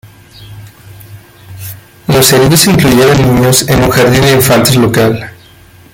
[2.07, 5.29] Los heridos incluyeron niños en un jardín de infantes local.